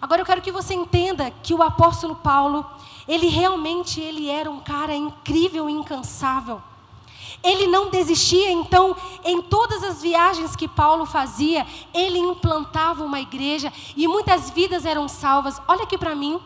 [0.00, 2.66] Agora eu quero que você entenda que o apóstolo Paulo,
[3.06, 6.60] ele realmente ele era um cara incrível e incansável.
[7.44, 13.70] Ele não desistia, então, em todas as viagens que Paulo fazia, ele implantava uma igreja
[13.94, 15.60] e muitas vidas eram salvas.
[15.68, 16.40] Olha aqui para mim.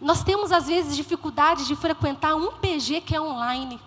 [0.00, 3.78] Nós temos, às vezes, dificuldade de frequentar um PG que é online.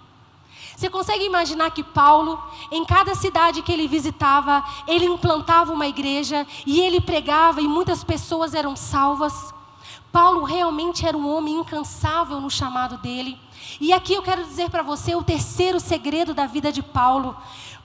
[0.75, 2.41] Você consegue imaginar que Paulo,
[2.71, 8.03] em cada cidade que ele visitava, ele implantava uma igreja e ele pregava e muitas
[8.03, 9.53] pessoas eram salvas?
[10.11, 13.39] Paulo realmente era um homem incansável no chamado dele.
[13.79, 17.35] E aqui eu quero dizer para você o terceiro segredo da vida de Paulo.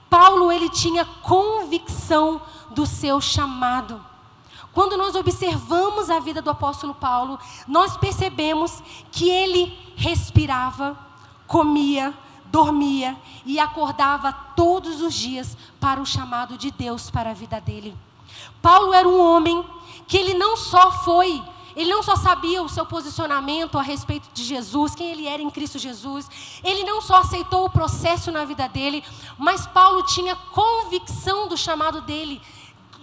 [0.09, 4.03] Paulo ele tinha convicção do seu chamado.
[4.73, 10.97] Quando nós observamos a vida do apóstolo Paulo, nós percebemos que ele respirava,
[11.47, 12.13] comia,
[12.45, 17.97] dormia e acordava todos os dias para o chamado de Deus para a vida dele.
[18.61, 19.65] Paulo era um homem
[20.07, 21.43] que ele não só foi
[21.77, 25.49] ele não só sabia o seu posicionamento a respeito de Jesus, quem ele era em
[25.51, 26.27] Cristo Jesus.
[26.63, 29.03] Ele não só aceitou o processo na vida dele,
[29.37, 32.41] mas Paulo tinha convicção do chamado dele,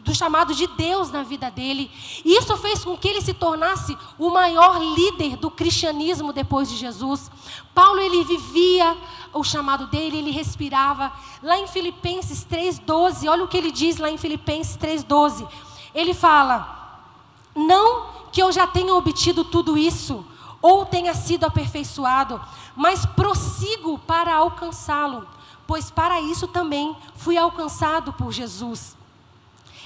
[0.01, 1.89] do chamado de Deus na vida dele.
[2.25, 6.77] E isso fez com que ele se tornasse o maior líder do cristianismo depois de
[6.77, 7.31] Jesus.
[7.73, 8.97] Paulo ele vivia
[9.33, 11.13] o chamado dele, ele respirava.
[11.41, 15.47] Lá em Filipenses 3:12, olha o que ele diz lá em Filipenses 3:12.
[15.95, 17.07] Ele fala:
[17.55, 20.27] "Não que eu já tenha obtido tudo isso,
[20.61, 22.41] ou tenha sido aperfeiçoado,
[22.75, 25.25] mas prossigo para alcançá-lo,
[25.69, 28.97] pois para isso também fui alcançado por Jesus.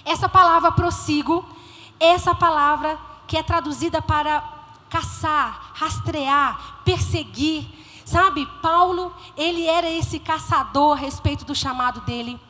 [0.02, 1.44] Essa palavra prossigo,
[2.00, 4.42] essa palavra que é traduzida para
[4.88, 7.66] caçar, rastrear, perseguir.
[8.02, 12.40] Sabe, Paulo, ele era esse caçador a respeito do chamado dele.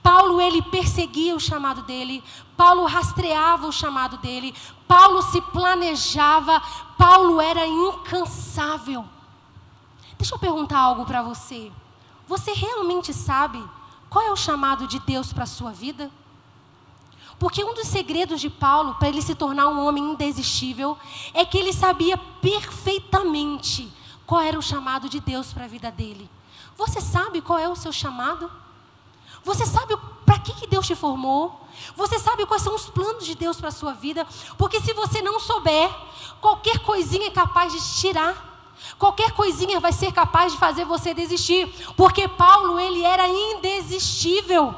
[0.00, 2.22] Paulo ele perseguia o chamado dele,
[2.56, 4.54] Paulo rastreava o chamado dele,
[4.88, 6.60] Paulo se planejava,
[6.96, 9.04] Paulo era incansável.
[10.16, 11.70] Deixa eu perguntar algo para você.
[12.26, 13.62] Você realmente sabe
[14.10, 16.10] qual é o chamado de Deus para a sua vida?
[17.38, 20.98] Porque um dos segredos de Paulo para ele se tornar um homem indesistível
[21.32, 23.92] é que ele sabia perfeitamente
[24.26, 26.28] qual era o chamado de Deus para a vida dele.
[26.76, 28.50] Você sabe qual é o seu chamado?
[29.48, 29.96] Você sabe
[30.26, 31.58] para que, que Deus te formou?
[31.96, 34.26] Você sabe quais são os planos de Deus para a sua vida?
[34.58, 35.88] Porque se você não souber,
[36.38, 38.74] qualquer coisinha é capaz de te tirar.
[38.98, 41.66] Qualquer coisinha vai ser capaz de fazer você desistir.
[41.96, 44.74] Porque Paulo, ele era indesistível.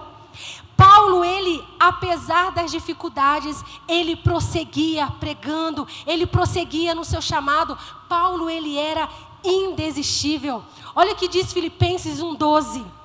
[0.77, 7.77] Paulo, ele, apesar das dificuldades, ele prosseguia pregando, ele prosseguia no seu chamado.
[8.09, 9.09] Paulo, ele era
[9.43, 10.63] indesistível.
[10.95, 13.00] Olha o que diz Filipenses 1,12.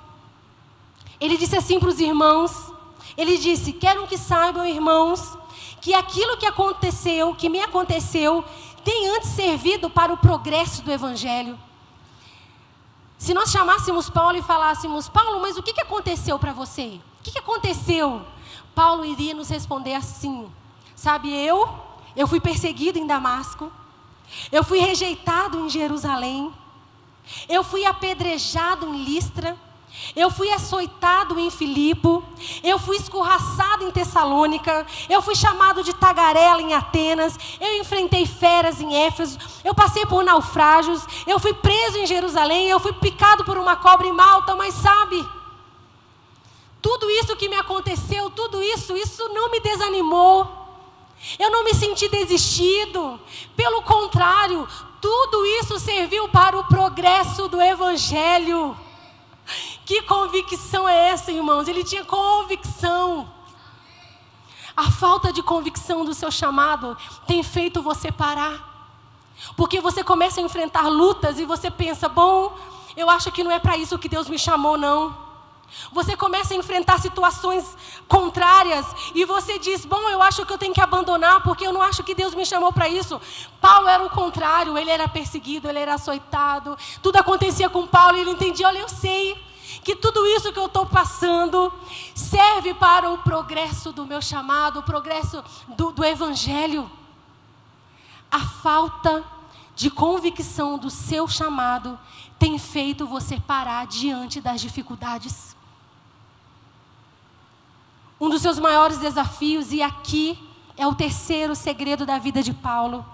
[1.20, 2.72] Ele disse assim para os irmãos:
[3.18, 5.38] ele disse: Quero que saibam, irmãos,
[5.82, 8.44] que aquilo que aconteceu, que me aconteceu,
[8.84, 11.58] tem antes servido para o progresso do Evangelho.
[13.18, 17.00] Se nós chamássemos Paulo e falássemos, Paulo, mas o que, aconteceu para você?
[17.20, 18.22] O que aconteceu?
[18.74, 20.52] Paulo iria nos responder assim:
[20.96, 21.70] Sabe, eu,
[22.16, 23.72] eu fui perseguido em Damasco,
[24.52, 26.54] eu fui rejeitado em Jerusalém,
[27.48, 29.58] eu fui apedrejado em Listra,
[30.16, 32.24] eu fui açoitado em Filipo,
[32.64, 38.82] eu fui escorraçado em Tessalônica, eu fui chamado de tagarela em Atenas, eu enfrentei feras
[38.82, 43.58] em Éfeso, eu passei por naufrágios, eu fui preso em Jerusalém, eu fui picado por
[43.58, 45.26] uma cobra em Malta, mas sabe,
[46.82, 50.64] tudo isso que me aconteceu, tudo isso, isso não me desanimou.
[51.40, 53.20] Eu não me senti desistido,
[53.56, 54.68] pelo contrário,
[55.02, 58.78] tudo isso serviu para o progresso do Evangelho.
[59.86, 61.68] Que convicção é essa, irmãos?
[61.68, 63.32] Ele tinha convicção.
[64.76, 68.74] A falta de convicção do seu chamado tem feito você parar.
[69.56, 72.58] Porque você começa a enfrentar lutas e você pensa: bom,
[72.98, 75.24] eu acho que não é para isso que Deus me chamou, não.
[75.92, 77.78] Você começa a enfrentar situações
[78.08, 81.82] contrárias e você diz: Bom, eu acho que eu tenho que abandonar porque eu não
[81.82, 83.22] acho que Deus me chamou para isso.
[83.60, 86.78] Paulo era o contrário, ele era perseguido, ele era açoitado.
[87.02, 89.38] Tudo acontecia com Paulo e ele entendia: Olha, eu sei
[89.84, 91.72] que tudo isso que eu estou passando
[92.14, 95.44] serve para o progresso do meu chamado, o progresso
[95.76, 96.90] do, do Evangelho.
[98.32, 99.24] A falta
[99.76, 102.00] de convicção do seu chamado
[102.40, 105.56] tem feito você parar diante das dificuldades.
[108.20, 110.40] um dos seus maiores desafios, e aqui
[110.78, 113.06] é o terceiro segredo da vida de Paulo.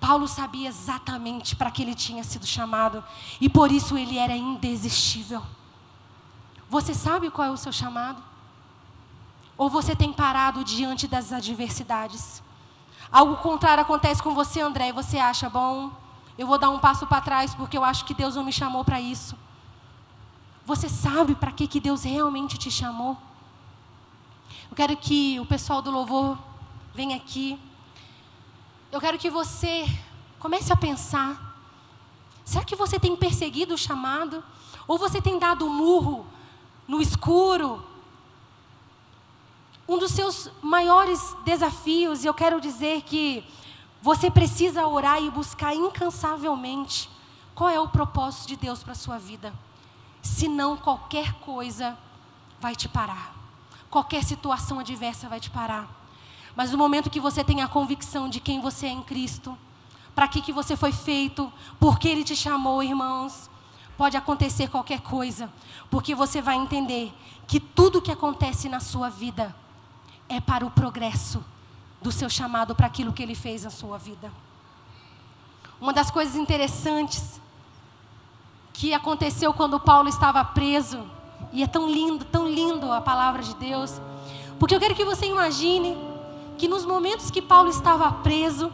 [0.00, 3.02] Paulo sabia exatamente para que ele tinha sido chamado,
[3.40, 5.42] e por isso ele era indesistível.
[6.70, 8.22] Você sabe qual é o seu chamado?
[9.58, 12.40] Ou você tem parado diante das adversidades?
[13.10, 15.90] Algo contrário acontece com você, André, e você acha, bom,
[16.38, 18.84] eu vou dar um passo para trás porque eu acho que Deus não me chamou
[18.84, 19.36] para isso.
[20.64, 23.18] Você sabe para que, que Deus realmente te chamou?
[24.70, 26.38] Eu quero que o pessoal do louvor
[26.94, 27.58] venha aqui.
[28.92, 29.88] Eu quero que você
[30.38, 31.56] comece a pensar:
[32.44, 34.44] será que você tem perseguido o chamado?
[34.86, 36.38] Ou você tem dado um murro
[36.90, 37.86] no escuro?
[39.88, 43.44] Um dos seus maiores desafios, e eu quero dizer que
[44.02, 47.08] você precisa orar e buscar incansavelmente
[47.54, 49.54] qual é o propósito de Deus para a sua vida.
[50.20, 51.96] Senão qualquer coisa
[52.58, 53.36] vai te parar.
[53.88, 55.88] Qualquer situação adversa vai te parar.
[56.56, 59.56] Mas no momento que você tem a convicção de quem você é em Cristo,
[60.12, 63.49] para que, que você foi feito, por que Ele te chamou, irmãos,
[64.00, 65.52] pode acontecer qualquer coisa,
[65.90, 67.12] porque você vai entender
[67.46, 69.54] que tudo que acontece na sua vida
[70.26, 71.44] é para o progresso
[72.00, 74.32] do seu chamado, para aquilo que Ele fez na sua vida.
[75.78, 77.38] Uma das coisas interessantes
[78.72, 81.06] que aconteceu quando Paulo estava preso,
[81.52, 84.00] e é tão lindo, tão lindo a palavra de Deus.
[84.58, 85.94] Porque eu quero que você imagine
[86.56, 88.72] que nos momentos que Paulo estava preso,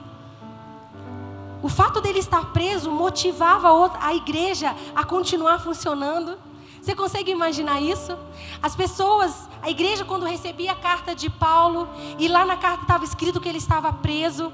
[1.66, 3.68] o fato dele estar preso motivava
[4.00, 6.38] a igreja a continuar funcionando.
[6.80, 8.16] Você consegue imaginar isso?
[8.62, 11.88] As pessoas, a igreja, quando recebia a carta de Paulo,
[12.20, 14.52] e lá na carta estava escrito que ele estava preso,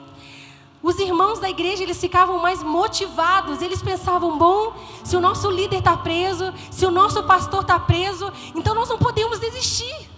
[0.82, 4.72] os irmãos da igreja, eles ficavam mais motivados, eles pensavam, bom,
[5.04, 8.96] se o nosso líder está preso, se o nosso pastor está preso, então nós não
[8.96, 10.11] podemos desistir.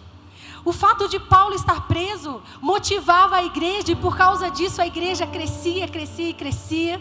[0.65, 5.27] O fato de Paulo estar preso motivava a igreja e por causa disso a igreja
[5.27, 7.01] crescia, crescia e crescia.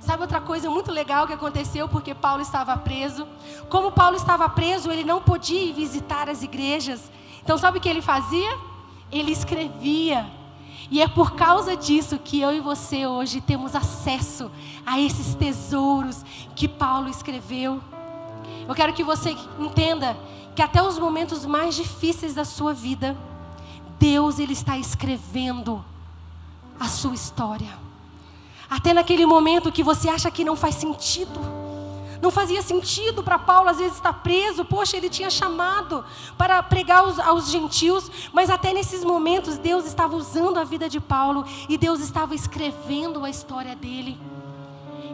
[0.00, 3.26] Sabe outra coisa muito legal que aconteceu porque Paulo estava preso?
[3.68, 7.10] Como Paulo estava preso, ele não podia ir visitar as igrejas.
[7.42, 8.58] Então sabe o que ele fazia?
[9.12, 10.26] Ele escrevia
[10.90, 14.50] e é por causa disso que eu e você hoje temos acesso
[14.84, 16.24] a esses tesouros
[16.54, 17.80] que Paulo escreveu.
[18.68, 20.16] Eu quero que você entenda
[20.54, 23.16] que até os momentos mais difíceis da sua vida,
[23.98, 25.84] Deus ele está escrevendo
[26.78, 27.78] a sua história.
[28.68, 31.40] Até naquele momento que você acha que não faz sentido,
[32.24, 34.64] não fazia sentido para Paulo, às vezes, estar preso.
[34.64, 36.02] Poxa, ele tinha chamado
[36.38, 40.98] para pregar aos, aos gentios, mas até nesses momentos Deus estava usando a vida de
[41.00, 44.18] Paulo e Deus estava escrevendo a história dele.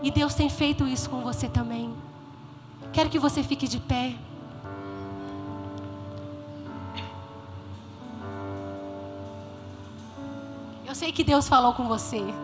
[0.03, 1.93] E Deus tem feito isso com você também.
[2.93, 4.15] Quero que você fique de pé.
[10.91, 12.35] Eu sei que Deus falou com você.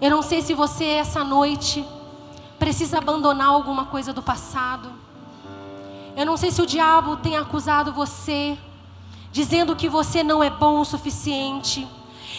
[0.00, 1.84] Eu não sei se você essa noite
[2.56, 4.92] precisa abandonar alguma coisa do passado.
[6.16, 8.56] Eu não sei se o diabo tem acusado você,
[9.32, 11.84] dizendo que você não é bom o suficiente.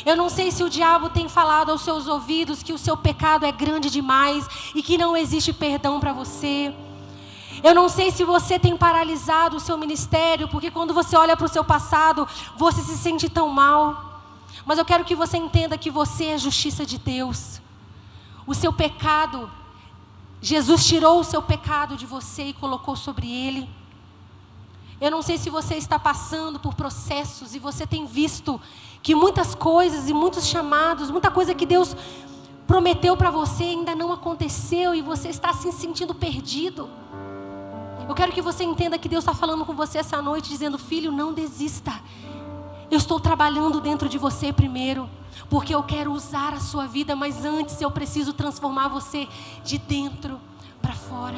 [0.05, 3.45] Eu não sei se o diabo tem falado aos seus ouvidos que o seu pecado
[3.45, 6.73] é grande demais e que não existe perdão para você.
[7.63, 11.45] Eu não sei se você tem paralisado o seu ministério, porque quando você olha para
[11.45, 14.21] o seu passado, você se sente tão mal.
[14.65, 17.61] Mas eu quero que você entenda que você é justiça de Deus.
[18.45, 19.49] O seu pecado
[20.41, 23.69] Jesus tirou o seu pecado de você e colocou sobre ele.
[25.01, 28.59] Eu não sei se você está passando por processos e você tem visto
[29.01, 31.95] que muitas coisas e muitos chamados, muita coisa que Deus
[32.67, 36.89] prometeu para você ainda não aconteceu e você está se sentindo perdido.
[38.09, 41.11] Eu quero que você entenda que Deus está falando com você essa noite, dizendo: Filho,
[41.11, 41.93] não desista.
[42.89, 45.07] Eu estou trabalhando dentro de você primeiro
[45.47, 49.27] porque eu quero usar a sua vida, mas antes eu preciso transformar você
[49.63, 50.39] de dentro
[50.81, 51.37] para fora.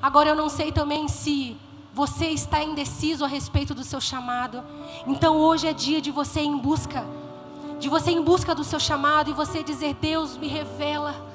[0.00, 1.56] Agora eu não sei também se
[1.92, 4.62] você está indeciso a respeito do seu chamado.
[5.04, 7.04] Então hoje é dia de você ir em busca,
[7.80, 11.29] de você ir em busca do seu chamado e você dizer: Deus me revela.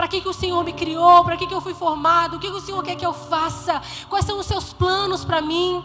[0.00, 1.22] Para que, que o Senhor me criou?
[1.22, 2.36] Para que, que eu fui formado?
[2.36, 3.82] O que, que o Senhor quer que eu faça?
[4.08, 5.84] Quais são os seus planos para mim?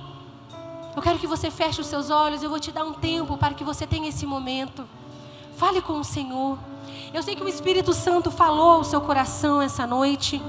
[0.96, 2.42] Eu quero que você feche os seus olhos.
[2.42, 4.88] Eu vou te dar um tempo para que você tenha esse momento.
[5.58, 6.58] Fale com o Senhor.
[7.14, 10.42] Eu sei que o Espírito Santo falou ao seu coração essa noite.